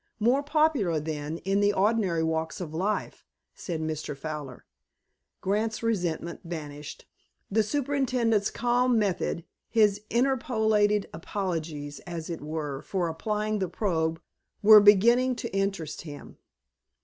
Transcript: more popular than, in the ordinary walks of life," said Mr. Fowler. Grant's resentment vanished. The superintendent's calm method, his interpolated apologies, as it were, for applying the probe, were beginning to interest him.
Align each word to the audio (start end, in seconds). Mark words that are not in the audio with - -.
more 0.19 0.41
popular 0.41 0.99
than, 0.99 1.37
in 1.45 1.59
the 1.59 1.71
ordinary 1.71 2.23
walks 2.23 2.59
of 2.59 2.73
life," 2.73 3.23
said 3.53 3.79
Mr. 3.79 4.17
Fowler. 4.17 4.65
Grant's 5.41 5.83
resentment 5.83 6.39
vanished. 6.43 7.05
The 7.51 7.61
superintendent's 7.61 8.49
calm 8.49 8.97
method, 8.97 9.45
his 9.69 10.01
interpolated 10.09 11.07
apologies, 11.13 11.99
as 12.07 12.31
it 12.31 12.41
were, 12.41 12.81
for 12.81 13.09
applying 13.09 13.59
the 13.59 13.69
probe, 13.69 14.19
were 14.63 14.81
beginning 14.81 15.35
to 15.35 15.55
interest 15.55 16.01
him. 16.01 16.37